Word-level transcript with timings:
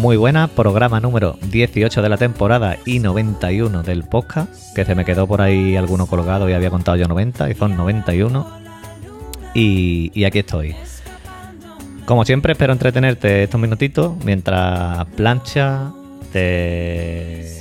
Muy 0.00 0.16
buena, 0.16 0.48
programa 0.48 0.98
número 0.98 1.36
18 1.42 2.00
de 2.00 2.08
la 2.08 2.16
temporada 2.16 2.78
y 2.86 3.00
91 3.00 3.82
del 3.82 4.02
podcast, 4.04 4.74
que 4.74 4.86
se 4.86 4.94
me 4.94 5.04
quedó 5.04 5.26
por 5.26 5.42
ahí 5.42 5.76
alguno 5.76 6.06
colgado 6.06 6.48
y 6.48 6.54
había 6.54 6.70
contado 6.70 6.96
yo 6.96 7.06
90 7.06 7.50
y 7.50 7.54
son 7.54 7.76
91. 7.76 8.48
Y, 9.52 10.10
y 10.14 10.24
aquí 10.24 10.38
estoy. 10.38 10.74
Como 12.06 12.24
siempre, 12.24 12.52
espero 12.52 12.72
entretenerte 12.72 13.42
estos 13.42 13.60
minutitos 13.60 14.16
mientras 14.24 15.04
plancha, 15.16 15.92
te 16.32 17.60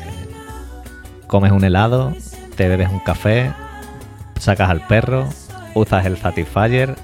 comes 1.28 1.52
un 1.52 1.66
helado, 1.66 2.14
te 2.56 2.70
bebes 2.70 2.90
un 2.90 3.00
café, 3.00 3.52
sacas 4.40 4.70
al 4.70 4.88
perro, 4.88 5.28
usas 5.76 6.06
el 6.06 6.16
Satisfyer, 6.16 6.96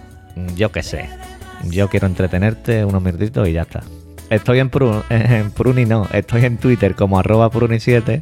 yo 0.55 0.71
qué 0.71 0.81
sé. 0.81 1.09
Yo 1.65 1.89
quiero 1.89 2.07
entretenerte 2.07 2.85
unos 2.85 3.03
minutitos 3.03 3.49
y 3.49 3.51
ya 3.51 3.63
está. 3.63 3.83
Estoy 4.29 4.59
en, 4.59 4.71
Pru- 4.71 5.03
en 5.09 5.51
Pruni, 5.51 5.85
no, 5.85 6.07
estoy 6.11 6.45
en 6.45 6.57
Twitter 6.57 6.95
como 6.95 7.19
arroba 7.19 7.49
Pruni7 7.51 8.21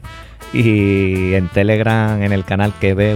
y 0.54 1.34
en 1.34 1.48
Telegram 1.50 2.22
en 2.22 2.34
el 2.34 2.44
canal 2.46 2.74
que 2.80 2.94
ve. 2.94 3.16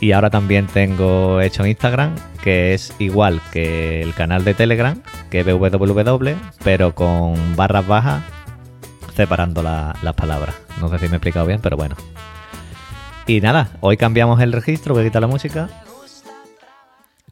Y 0.00 0.12
ahora 0.12 0.30
también 0.30 0.66
tengo 0.66 1.40
hecho 1.40 1.64
Instagram, 1.64 2.14
que 2.42 2.74
es 2.74 2.92
igual 2.98 3.40
que 3.52 4.02
el 4.02 4.14
canal 4.14 4.42
de 4.44 4.54
Telegram, 4.54 5.00
que 5.30 5.44
pero 6.64 6.92
con 6.94 7.34
barras 7.56 7.86
bajas 7.86 8.22
separando 9.14 9.62
la- 9.62 9.94
las 10.02 10.14
palabras. 10.14 10.54
No 10.80 10.88
sé 10.88 10.98
si 10.98 11.04
me 11.06 11.12
he 11.12 11.16
explicado 11.16 11.46
bien, 11.46 11.60
pero 11.62 11.76
bueno. 11.76 11.94
Y 13.28 13.40
nada, 13.40 13.68
hoy 13.80 13.96
cambiamos 13.96 14.40
el 14.40 14.52
registro, 14.52 14.94
voy 14.94 15.04
a 15.04 15.06
quitar 15.06 15.22
la 15.22 15.28
música. 15.28 15.68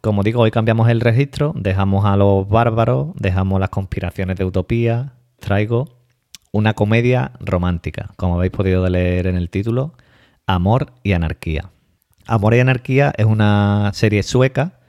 Como 0.01 0.23
digo, 0.23 0.41
hoy 0.41 0.51
cambiamos 0.51 0.89
el 0.89 1.03
registro, 1.03 1.53
dejamos 1.55 2.07
a 2.07 2.17
los 2.17 2.49
bárbaros, 2.49 3.09
dejamos 3.17 3.61
las 3.61 3.69
conspiraciones 3.69 4.39
de 4.39 4.47
utopía, 4.47 5.13
traigo 5.41 5.89
una 6.53 6.73
comedia 6.73 7.33
romántica, 7.39 8.11
como 8.17 8.37
habéis 8.37 8.53
podido 8.53 8.89
leer 8.89 9.27
en 9.27 9.37
el 9.37 9.51
título, 9.51 9.93
Amor 10.47 10.95
y 11.03 11.13
Anarquía. 11.13 11.71
Amor 12.27 12.55
y 12.55 12.61
Anarquía 12.61 13.13
es 13.19 13.27
una 13.27 13.91
serie 13.93 14.23
sueca, 14.23 14.81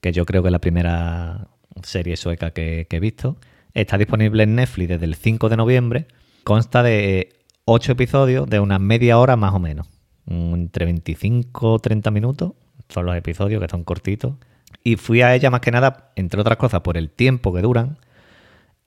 que 0.00 0.12
yo 0.12 0.24
creo 0.24 0.42
que 0.42 0.48
es 0.48 0.52
la 0.52 0.60
primera 0.60 1.48
serie 1.82 2.16
sueca 2.16 2.52
que, 2.52 2.86
he 2.88 3.00
visto. 3.00 3.38
Está 3.74 3.98
disponible 3.98 4.44
en 4.44 4.54
Netflix 4.54 4.90
desde 4.90 5.06
el 5.06 5.16
5 5.16 5.48
de 5.48 5.56
noviembre. 5.56 6.06
Consta 6.44 6.84
de 6.84 7.30
8 7.64 7.92
episodios 7.92 8.48
de 8.48 8.60
unas 8.60 8.80
media 8.80 9.18
hora 9.18 9.34
más 9.34 9.54
o 9.54 9.58
menos. 9.58 9.88
Entre 10.28 10.84
25 10.84 11.72
o 11.72 11.78
30 11.80 12.12
minutos 12.12 12.52
son 12.88 13.06
los 13.06 13.16
episodios 13.16 13.60
que 13.62 13.68
son 13.68 13.84
cortitos. 13.84 14.34
Y 14.84 14.96
fui 14.96 15.22
a 15.22 15.34
ella 15.34 15.50
más 15.50 15.60
que 15.60 15.70
nada, 15.70 16.12
entre 16.16 16.40
otras 16.40 16.56
cosas, 16.58 16.80
por 16.82 16.96
el 16.96 17.10
tiempo 17.10 17.52
que 17.52 17.62
duran 17.62 17.98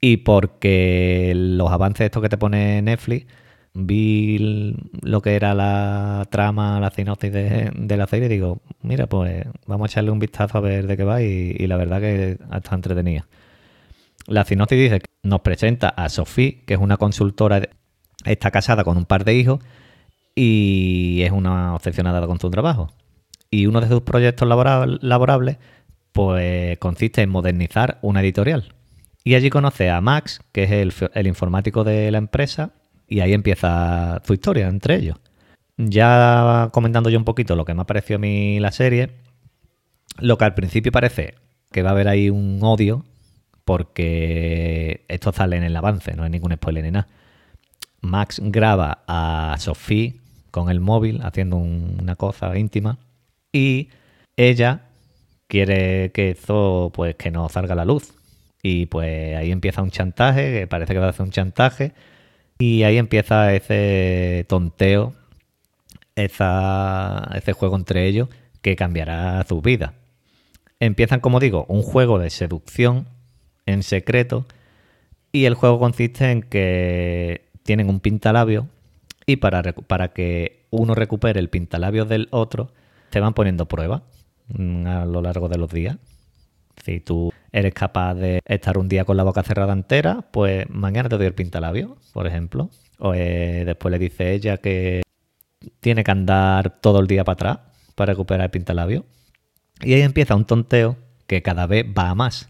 y 0.01 0.17
porque 0.17 1.33
los 1.35 1.71
avances 1.71 2.05
estos 2.05 2.21
que 2.21 2.29
te 2.29 2.37
pone 2.37 2.81
Netflix, 2.81 3.27
vi 3.73 4.75
lo 5.01 5.21
que 5.21 5.35
era 5.35 5.53
la 5.53 6.25
trama, 6.29 6.79
la 6.79 6.89
sinopsis 6.91 7.31
de, 7.31 7.71
de 7.75 7.97
la 7.97 8.07
serie 8.07 8.27
y 8.27 8.29
digo, 8.29 8.61
mira, 8.81 9.07
pues 9.07 9.45
vamos 9.65 9.89
a 9.89 9.91
echarle 9.91 10.11
un 10.11 10.19
vistazo 10.19 10.57
a 10.57 10.61
ver 10.61 10.87
de 10.87 10.97
qué 10.97 11.03
va 11.03 11.21
y, 11.21 11.55
la 11.67 11.77
verdad 11.77 11.99
que 11.99 12.37
está 12.53 12.75
entretenida. 12.75 13.27
La 14.27 14.45
sinopsis 14.45 14.77
dice 14.77 14.99
que 14.99 15.09
nos 15.23 15.41
presenta 15.41 15.89
a 15.89 16.09
Sophie, 16.09 16.63
que 16.65 16.75
es 16.75 16.79
una 16.79 16.97
consultora, 16.97 17.61
está 18.25 18.51
casada 18.51 18.83
con 18.83 18.97
un 18.97 19.05
par 19.05 19.25
de 19.25 19.35
hijos 19.35 19.59
y 20.35 21.21
es 21.23 21.31
una 21.31 21.75
obsesionada 21.75 22.25
con 22.27 22.39
su 22.39 22.49
trabajo. 22.49 22.89
Y 23.51 23.65
uno 23.65 23.81
de 23.81 23.87
sus 23.87 24.01
proyectos 24.01 24.47
labora- 24.47 24.85
laborables 25.01 25.57
pues 26.11 26.77
consiste 26.79 27.21
en 27.21 27.29
modernizar 27.29 27.99
una 28.01 28.21
editorial. 28.21 28.73
Y 29.23 29.35
allí 29.35 29.49
conoce 29.49 29.89
a 29.89 30.01
Max, 30.01 30.41
que 30.51 30.63
es 30.63 30.71
el, 31.13 31.27
informático 31.27 31.83
de 31.83 32.09
la 32.11 32.17
empresa, 32.17 32.71
y 33.07 33.19
ahí 33.19 33.33
empieza 33.33 34.21
su 34.25 34.33
historia 34.33 34.67
entre 34.67 34.95
ellos. 34.95 35.17
Ya 35.77 36.69
comentando 36.73 37.09
yo 37.09 37.17
un 37.17 37.25
poquito 37.25 37.55
lo 37.55 37.65
que 37.65 37.73
me 37.73 37.81
ha 37.81 37.85
parecido 37.85 38.17
a 38.17 38.19
mí 38.19 38.59
la 38.59 38.71
serie, 38.71 39.11
lo 40.19 40.37
que 40.37 40.45
al 40.45 40.55
principio 40.55 40.91
parece 40.91 41.35
que 41.71 41.83
va 41.83 41.89
a 41.89 41.93
haber 41.93 42.07
ahí 42.07 42.29
un 42.29 42.59
odio, 42.63 43.05
porque 43.65 45.05
esto 45.07 45.31
sale 45.31 45.57
en 45.57 45.63
el 45.63 45.75
avance, 45.75 46.15
no 46.15 46.23
hay 46.23 46.29
ningún 46.29 46.53
spoiler 46.53 46.83
ni 46.83 46.91
nada. 46.91 47.07
Max 48.01 48.41
graba 48.43 49.03
a 49.07 49.55
Sophie 49.59 50.15
con 50.51 50.69
el 50.69 50.79
móvil 50.79 51.21
haciendo 51.23 51.57
un- 51.57 51.97
una 52.01 52.15
cosa 52.15 52.57
íntima 52.57 52.97
y 53.51 53.89
ella 54.37 54.85
quiere 55.47 56.11
que 56.11 56.31
eso 56.31 56.91
pues 56.93 57.15
que 57.15 57.31
no 57.31 57.49
salga 57.49 57.73
a 57.73 57.77
la 57.77 57.85
luz. 57.85 58.13
Y 58.61 58.87
pues 58.87 59.35
ahí 59.37 59.51
empieza 59.51 59.81
un 59.81 59.91
chantaje 59.91 60.51
que 60.51 60.67
parece 60.67 60.93
que 60.93 60.99
va 60.99 61.07
a 61.07 61.09
hacer 61.09 61.25
un 61.25 61.31
chantaje 61.31 61.93
y 62.57 62.83
ahí 62.83 62.97
empieza 62.97 63.53
ese 63.53 64.45
tonteo 64.49 65.13
ese 66.15 67.53
juego 67.53 67.75
entre 67.75 68.05
ellos 68.07 68.29
que 68.61 68.75
cambiará 68.75 69.43
su 69.47 69.61
vida. 69.61 69.93
Empiezan 70.79 71.19
como 71.19 71.39
digo 71.39 71.65
un 71.67 71.81
juego 71.81 72.19
de 72.19 72.29
seducción 72.29 73.07
en 73.65 73.83
secreto 73.83 74.45
y 75.31 75.45
el 75.45 75.53
juego 75.53 75.79
consiste 75.79 76.31
en 76.31 76.41
que 76.41 77.45
tienen 77.63 77.89
un 77.89 77.99
pintalabio 77.99 78.67
y 79.25 79.37
para, 79.37 79.61
para 79.63 80.09
que 80.09 80.65
uno 80.71 80.95
recupere 80.95 81.39
el 81.39 81.49
pintalabio 81.49 82.05
del 82.05 82.27
otro, 82.31 82.71
te 83.09 83.19
van 83.19 83.33
poniendo 83.33 83.67
pruebas 83.67 84.01
mm, 84.47 84.87
a 84.87 85.05
lo 85.05 85.21
largo 85.21 85.49
de 85.49 85.57
los 85.57 85.71
días. 85.71 85.97
Si 86.83 86.99
tú 86.99 87.31
eres 87.51 87.73
capaz 87.73 88.15
de 88.15 88.41
estar 88.45 88.77
un 88.77 88.87
día 88.87 89.05
con 89.05 89.17
la 89.17 89.23
boca 89.23 89.43
cerrada 89.43 89.73
entera, 89.73 90.21
pues 90.31 90.69
mañana 90.69 91.09
te 91.09 91.17
doy 91.17 91.27
el 91.27 91.33
pintalabio, 91.33 91.97
por 92.13 92.25
ejemplo. 92.27 92.69
O 92.99 93.13
eh, 93.13 93.63
después 93.65 93.91
le 93.91 93.99
dice 93.99 94.33
ella 94.33 94.57
que 94.57 95.01
tiene 95.79 96.03
que 96.03 96.11
andar 96.11 96.79
todo 96.81 96.99
el 96.99 97.07
día 97.07 97.23
para 97.23 97.33
atrás 97.33 97.59
para 97.95 98.13
recuperar 98.13 98.45
el 98.45 98.51
pintalabio. 98.51 99.05
Y 99.81 99.93
ahí 99.93 100.01
empieza 100.01 100.35
un 100.35 100.45
tonteo 100.45 100.97
que 101.27 101.41
cada 101.41 101.67
vez 101.67 101.85
va 101.85 102.09
a 102.09 102.15
más 102.15 102.49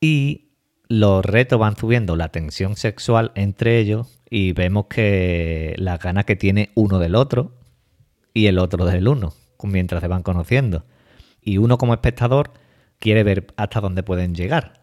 y 0.00 0.52
los 0.88 1.24
retos 1.24 1.58
van 1.58 1.76
subiendo 1.76 2.16
la 2.16 2.28
tensión 2.28 2.76
sexual 2.76 3.32
entre 3.34 3.78
ellos 3.78 4.20
y 4.30 4.52
vemos 4.52 4.86
que 4.86 5.74
las 5.78 5.98
ganas 6.00 6.24
que 6.24 6.36
tiene 6.36 6.70
uno 6.74 6.98
del 6.98 7.14
otro 7.14 7.55
y 8.36 8.46
el 8.46 8.58
otro 8.58 8.84
del 8.84 9.08
uno 9.08 9.32
mientras 9.62 10.00
se 10.00 10.08
van 10.08 10.22
conociendo. 10.22 10.84
Y 11.40 11.58
uno 11.58 11.78
como 11.78 11.94
espectador 11.94 12.52
quiere 12.98 13.24
ver 13.24 13.46
hasta 13.56 13.80
dónde 13.80 14.02
pueden 14.02 14.34
llegar. 14.34 14.80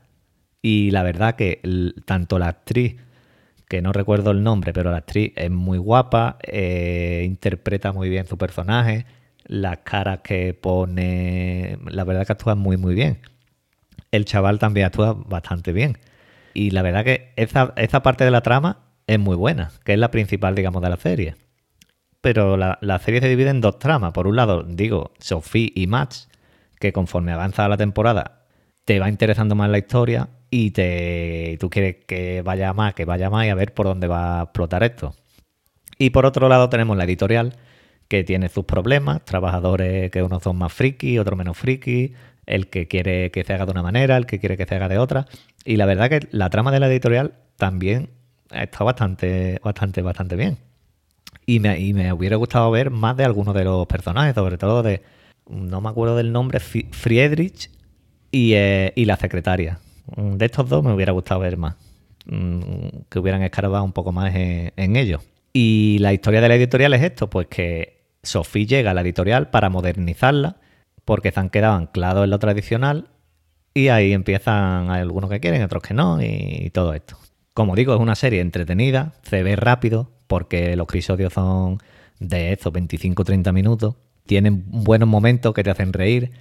Y 0.62 0.92
la 0.92 1.04
verdad 1.04 1.36
que 1.36 1.62
tanto 2.06 2.40
la 2.40 2.48
actriz, 2.48 2.96
que 3.70 3.82
no 3.82 3.94
recuerdo 3.94 4.32
el 4.32 4.44
nombre, 4.44 4.74
pero 4.74 4.92
la 4.92 4.98
actriz 4.98 5.34
es 5.36 5.52
muy 5.52 5.78
guapa, 5.78 6.38
eh, 6.44 7.24
interpreta 7.26 7.92
muy 7.92 8.10
bien 8.10 8.26
su 8.26 8.38
personaje, 8.38 9.06
las 9.46 9.80
caras 9.80 10.20
que 10.24 10.54
pone, 10.54 11.78
la 11.86 12.04
verdad 12.04 12.26
que 12.26 12.34
actúa 12.34 12.56
muy 12.56 12.78
muy 12.78 12.96
bien 12.96 13.20
el 14.14 14.26
chaval 14.26 14.60
también 14.60 14.86
actúa 14.86 15.14
bastante 15.14 15.74
bien. 15.74 15.98
Y 16.54 16.70
la 16.70 16.84
verdad 16.84 17.04
que 17.04 17.34
esa, 17.36 17.74
esa 17.78 18.04
parte 18.04 18.24
de 18.24 18.32
la 18.32 18.42
trama 18.42 18.78
es 19.08 19.20
muy 19.20 19.36
buena, 19.36 19.72
que 19.84 19.94
es 19.94 20.00
la 20.00 20.12
principal, 20.12 20.54
digamos, 20.54 20.84
de 20.84 20.90
la 20.90 20.98
serie. 20.98 21.36
Pero 22.24 22.56
la, 22.56 23.00
serie 23.00 23.20
se 23.20 23.28
divide 23.28 23.50
en 23.50 23.60
dos 23.60 23.80
tramas. 23.80 24.14
Por 24.14 24.28
un 24.28 24.38
lado, 24.38 24.64
digo, 24.64 25.12
Sophie 25.20 25.74
y 25.76 25.88
Max, 25.88 26.30
que 26.80 26.94
conforme 26.94 27.34
avanza 27.34 27.68
la 27.68 27.76
temporada, 27.76 28.46
te 28.86 28.98
va 29.02 29.10
interesando 29.10 29.56
más 29.56 29.70
la 29.70 29.78
historia 29.80 30.30
y 30.50 30.72
te 30.72 31.58
tú 31.60 31.70
quieres 31.70 31.98
que 32.08 32.42
vaya 32.42 32.72
más, 32.72 32.94
que 32.94 33.04
vaya 33.04 33.30
más 33.30 33.46
y 33.46 33.50
a 33.50 33.56
ver 33.56 33.74
por 33.74 33.88
dónde 33.88 34.08
va 34.08 34.40
a 34.40 34.44
explotar 34.44 34.84
esto. 34.84 35.14
Y 35.98 36.12
por 36.12 36.26
otro 36.26 36.48
lado 36.48 36.70
tenemos 36.70 36.96
la 36.96 37.04
editorial, 37.04 37.58
que 38.08 38.24
tiene 38.24 38.48
sus 38.48 38.64
problemas, 38.64 39.26
trabajadores 39.26 40.10
que 40.10 40.24
unos 40.24 40.44
son 40.44 40.56
más 40.58 40.72
friki, 40.72 41.20
otros 41.20 41.38
menos 41.38 41.58
friki, 41.58 42.14
el 42.46 42.70
que 42.70 42.88
quiere 42.88 43.32
que 43.32 43.44
se 43.44 43.52
haga 43.52 43.66
de 43.66 43.72
una 43.72 43.84
manera, 43.84 44.16
el 44.16 44.28
que 44.28 44.40
quiere 44.40 44.56
que 44.56 44.66
se 44.66 44.76
haga 44.76 44.88
de 44.88 44.98
otra. 44.98 45.26
Y 45.66 45.76
la 45.76 45.86
verdad 45.86 46.10
que 46.10 46.22
la 46.32 46.50
trama 46.50 46.72
de 46.72 46.80
la 46.80 46.88
editorial 46.88 47.34
también 47.58 48.12
está 48.50 48.86
bastante, 48.86 49.60
bastante, 49.62 50.02
bastante 50.02 50.38
bien. 50.38 50.58
Y 51.46 51.60
me, 51.60 51.80
y 51.80 51.94
me 51.94 52.14
hubiera 52.14 52.36
gustado 52.38 52.72
ver 52.72 52.90
más 52.90 53.18
de 53.18 53.26
algunos 53.26 53.54
de 53.54 53.64
los 53.66 53.86
personajes, 53.88 54.34
sobre 54.36 54.58
todo 54.58 54.82
de, 54.84 55.02
no 55.50 55.82
me 55.82 55.90
acuerdo 55.90 56.16
del 56.16 56.32
nombre, 56.32 56.60
Friedrich 56.60 57.70
y, 58.32 58.54
eh, 58.54 58.94
y 58.96 59.06
la 59.06 59.18
secretaria, 59.18 59.80
Mm, 60.18 60.34
De 60.36 60.46
estos 60.46 60.68
dos 60.70 60.84
me 60.84 60.94
hubiera 60.94 61.12
gustado 61.14 61.40
ver 61.42 61.58
más. 61.58 61.76
Mm, 62.26 63.04
Que 63.10 63.20
hubieran 63.20 63.42
escarbado 63.44 63.84
un 63.84 63.94
poco 63.94 64.12
más 64.12 64.36
en, 64.36 64.74
en 64.76 64.96
ello. 64.96 65.20
Y 65.54 65.98
la 66.00 66.14
historia 66.14 66.42
de 66.42 66.48
la 66.50 66.56
editorial 66.56 66.94
es 66.94 67.04
esto, 67.04 67.30
pues 67.30 67.48
que 67.48 68.04
Sophie 68.24 68.66
llega 68.66 68.92
a 68.92 68.94
la 68.94 69.02
editorial 69.02 69.50
para 69.50 69.70
modernizarla, 69.70 70.58
porque 71.06 71.32
se 71.32 71.40
han 71.40 71.50
quedado 71.50 71.76
anclados 71.76 72.24
en 72.24 72.32
lo 72.32 72.40
tradicional, 72.40 73.10
y 73.74 73.90
ahí 73.90 74.14
empiezan, 74.14 74.90
algunos 74.90 75.30
que 75.30 75.40
quieren, 75.40 75.64
otros 75.64 75.84
que 75.84 75.94
no, 75.94 76.22
y 76.22 76.70
todo 76.72 76.94
esto. 76.94 77.18
Como 77.54 77.76
digo, 77.76 77.94
es 77.94 78.00
una 78.00 78.16
serie 78.16 78.42
entretenida, 78.42 79.14
se 79.24 79.44
ve 79.44 79.56
rápido, 79.56 80.12
porque 80.28 80.76
los 80.76 80.88
episodios 80.88 81.34
son 81.34 81.78
de 82.20 82.54
estos 82.54 82.74
25-30 82.74 83.52
minutos, 83.54 83.96
tienen 84.26 84.64
buenos 84.68 85.10
momentos 85.10 85.54
que 85.54 85.64
te 85.64 85.70
hacen 85.70 85.94
reír, 85.94 86.32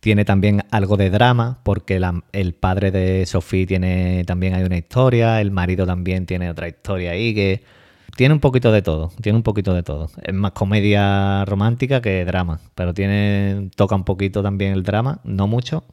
tiene 0.00 0.24
también 0.24 0.64
algo 0.70 0.96
de 0.96 1.10
drama, 1.10 1.60
porque 1.62 2.00
el 2.32 2.54
padre 2.54 2.90
de 2.90 3.24
Sophie 3.26 3.66
tiene 3.66 4.24
también 4.24 4.54
hay 4.54 4.64
una 4.64 4.76
historia, 4.76 5.40
el 5.40 5.50
marido 5.52 5.86
también 5.86 6.26
tiene 6.26 6.50
otra 6.50 6.68
historia 6.68 7.12
ahí 7.12 7.34
que 7.34 7.62
tiene 8.16 8.34
un 8.34 8.40
poquito 8.40 8.72
de 8.72 8.82
todo, 8.82 9.12
tiene 9.20 9.36
un 9.36 9.42
poquito 9.42 9.74
de 9.74 9.82
todo. 9.82 10.10
Es 10.22 10.34
más 10.34 10.52
comedia 10.52 11.44
romántica 11.44 12.02
que 12.02 12.24
drama, 12.24 12.60
pero 12.74 12.92
tiene 12.94 13.70
toca 13.76 13.94
un 13.94 14.04
poquito 14.04 14.42
también 14.42 14.72
el 14.72 14.82
drama, 14.82 15.20
no 15.24 15.46
mucho, 15.46 15.84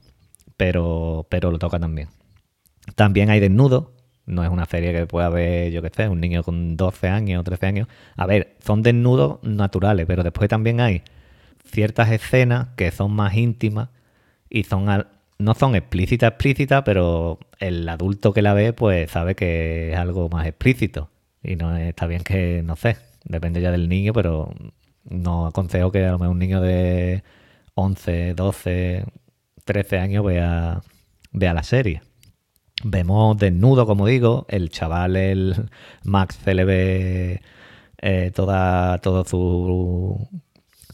pero 0.57 1.27
pero 1.29 1.51
lo 1.51 1.59
toca 1.59 1.79
también. 1.79 2.09
También 2.95 3.29
hay 3.29 3.39
desnudo, 3.39 3.93
no 4.29 4.43
es 4.43 4.49
una 4.49 4.65
serie 4.65 4.93
que 4.93 5.05
pueda 5.07 5.29
ver, 5.29 5.71
yo 5.71 5.81
qué 5.81 5.89
sé, 5.95 6.07
un 6.09 6.21
niño 6.21 6.43
con 6.43 6.77
12 6.77 7.07
años 7.09 7.41
o 7.41 7.43
13 7.43 7.65
años. 7.67 7.87
A 8.15 8.25
ver, 8.25 8.55
son 8.65 8.81
desnudos 8.83 9.39
naturales, 9.43 10.05
pero 10.07 10.23
después 10.23 10.49
también 10.49 10.79
hay 10.81 11.03
ciertas 11.65 12.11
escenas 12.11 12.69
que 12.75 12.91
son 12.91 13.11
más 13.13 13.35
íntimas 13.35 13.89
y 14.49 14.63
son 14.63 14.89
al- 14.89 15.07
no 15.37 15.53
son 15.55 15.75
explícitas, 15.75 16.29
explícitas, 16.31 16.83
pero 16.83 17.39
el 17.59 17.87
adulto 17.87 18.33
que 18.33 18.41
la 18.41 18.53
ve 18.53 18.73
pues 18.73 19.09
sabe 19.11 19.35
que 19.35 19.91
es 19.93 19.97
algo 19.97 20.29
más 20.29 20.45
explícito. 20.47 21.09
Y 21.43 21.55
no 21.55 21.75
es- 21.77 21.89
está 21.89 22.07
bien 22.07 22.23
que, 22.23 22.61
no 22.63 22.75
sé, 22.75 22.97
depende 23.25 23.61
ya 23.61 23.71
del 23.71 23.89
niño, 23.89 24.13
pero 24.13 24.53
no 25.09 25.47
aconsejo 25.47 25.91
que 25.91 26.05
a 26.05 26.11
lo 26.11 26.19
mejor 26.19 26.33
un 26.33 26.39
niño 26.39 26.61
de 26.61 27.23
11, 27.75 28.33
12, 28.35 29.05
13 29.65 29.99
años 29.99 30.25
vea, 30.25 30.81
vea 31.31 31.53
la 31.53 31.63
serie. 31.63 32.01
Vemos 32.83 33.37
desnudo, 33.37 33.85
como 33.85 34.05
digo, 34.07 34.45
el 34.49 34.69
chaval, 34.69 35.15
el 35.17 35.69
Max, 36.03 36.39
ve 36.45 37.41
eh, 38.01 38.31
toda, 38.33 38.99
todo 38.99 39.25
su, 39.25 40.27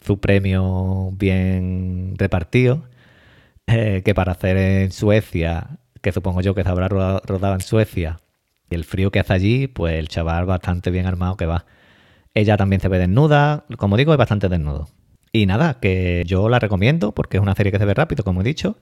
su 0.04 0.20
premio 0.20 1.12
bien 1.14 2.16
repartido. 2.18 2.84
eh, 3.68 4.02
que 4.06 4.14
para 4.16 4.34
hacer 4.34 4.58
en 4.58 4.92
Suecia, 4.92 5.80
que 6.02 6.12
supongo 6.12 6.42
yo 6.42 6.54
que 6.56 6.64
se 6.64 6.70
habrá 6.70 6.88
roda- 6.88 7.22
rodado 7.26 7.56
en 7.56 7.62
Suecia, 7.62 8.20
y 8.70 8.76
el 8.76 8.84
frío 8.86 9.12
que 9.12 9.20
hace 9.20 9.34
allí, 9.34 9.68
pues 9.68 9.96
el 10.00 10.08
chaval 10.08 10.46
bastante 10.46 10.92
bien 10.92 11.06
armado 11.08 11.38
que 11.38 11.46
va. 11.46 11.66
Ella 12.34 12.58
también 12.58 12.82
se 12.82 12.90
ve 12.90 13.00
desnuda, 13.00 13.66
como 13.78 13.98
digo, 13.98 14.12
es 14.14 14.18
bastante 14.18 14.50
desnudo. 14.50 14.88
Y 15.32 15.46
nada, 15.48 15.80
que 15.80 16.24
yo 16.28 16.50
la 16.50 16.60
recomiendo 16.60 17.12
porque 17.14 17.38
es 17.38 17.44
una 17.44 17.56
serie 17.56 17.72
que 17.72 17.80
se 17.80 17.86
ve 17.86 17.94
rápido, 17.94 18.24
como 18.24 18.42
he 18.42 18.44
dicho. 18.44 18.78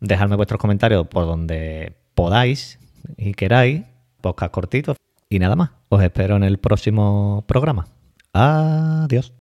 Dejadme 0.00 0.36
vuestros 0.36 0.60
comentarios 0.60 1.06
por 1.08 1.26
donde 1.26 1.94
podáis 2.18 2.80
y 3.16 3.32
queráis, 3.32 3.82
podcast 4.20 4.50
cortitos. 4.52 4.96
Y 5.30 5.38
nada 5.38 5.54
más, 5.54 5.70
os 5.88 6.02
espero 6.02 6.34
en 6.34 6.42
el 6.42 6.58
próximo 6.58 7.44
programa. 7.46 7.86
Adiós. 8.32 9.32